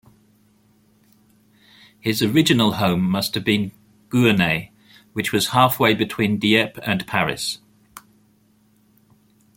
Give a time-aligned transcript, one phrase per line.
[1.99, 3.71] His original home must have been
[4.09, 4.71] Gournay,
[5.13, 7.59] which was half-way between Dieppe and Paris.